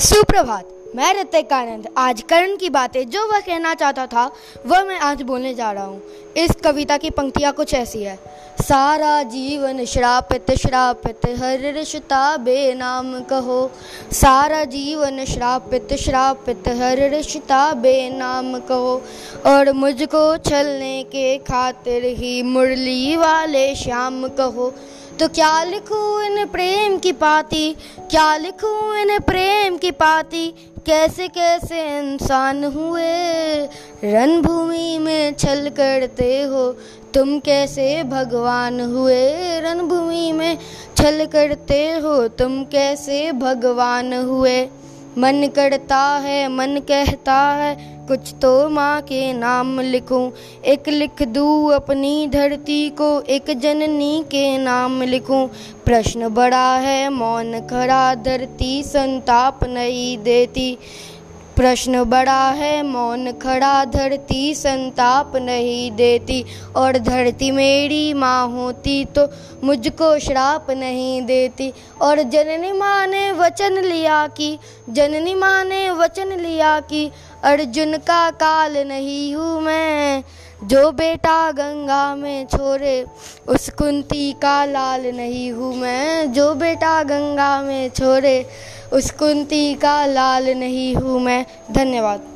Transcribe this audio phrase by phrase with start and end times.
[0.00, 4.30] सुप्रभात, मैं ऋतिक आनंद आज करण की बातें जो वह कहना चाहता था,
[4.66, 6.02] वह मैं आज बोलने जा रहा हूँ।
[6.36, 8.18] इस कविता की पंक्तियाँ कुछ ऐसी है।
[8.60, 13.70] सारा जीवन श्रापित श्रापित, हर रिश्ता बेनाम कहो।
[14.12, 19.02] सारा जीवन श्रापित श्रापित, हर रिश्ता बेनाम कहो।
[19.46, 24.74] और मुझको छलने के खातिर ही मुरली वाले श्याम कहो।
[25.20, 27.76] तो क्या लिखूं इन प्रेम की पाती?
[28.10, 30.48] क्या लिखूं इन प्रेम की पाती?
[30.86, 33.12] कैसे कैसे इंसान हुए?
[34.04, 36.72] रणभूमि में छल करते हो,
[37.14, 39.60] तुम कैसे भगवान हुए?
[39.60, 40.58] रणभूमि में
[40.96, 44.68] छल करते हो, तुम कैसे भगवान हुए?
[45.18, 50.30] मन करता है, मन कहता है, कुछ तो माँ के नाम लिखूं।
[50.64, 55.46] एक लिख दूँ अपनी धरती को, एक जननी के नाम लिखूं।
[55.84, 60.78] प्रश्न बड़ा है, मौन खड़ा धरती संताप नहीं देती।
[61.56, 66.44] प्रश्न बड़ा है, मौन खड़ा, धरती संताप नहीं देती।
[66.76, 69.28] और धरती मेरी माँ होती तो
[69.64, 74.58] मुझको श्राप नहीं देती। और जननी माँ ने वचन लिया कि,
[74.90, 77.10] जननी माँ ने वचन लिया कि,
[77.44, 80.24] अर्जुन का काल नहीं हूँ मैं।
[80.64, 83.06] जो बेटा गंगा में छोड़े,
[83.48, 88.46] उस कुंती का लाल नहीं हूँ मैं। जो बेटा गंगा में छोड़े
[88.94, 92.33] उस कुंती का लाल नहीं हूँ मैं। धन्यवाद।